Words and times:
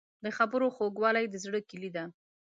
د 0.23 0.25
خبرو 0.37 0.67
خوږوالی 0.75 1.25
د 1.29 1.35
زړه 1.43 1.59
کیلي 1.69 1.89
ده. 1.95 2.03